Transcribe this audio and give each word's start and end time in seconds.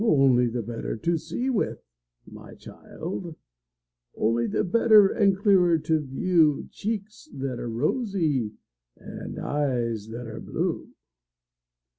Only 0.03 0.47
the 0.47 0.63
better 0.63 0.97
to 0.97 1.15
see 1.19 1.51
with, 1.51 1.83
my 2.25 2.55
child! 2.55 3.35
Only 4.15 4.47
the 4.47 4.63
better 4.63 5.07
and 5.09 5.37
clearer 5.37 5.77
to 5.77 5.99
view 5.99 6.67
Cheeks 6.71 7.29
that 7.33 7.59
are 7.59 7.69
rosy 7.69 8.51
and 8.97 9.37
eyes 9.37 10.07
that 10.07 10.25
are 10.25 10.41
blue. 10.41 10.89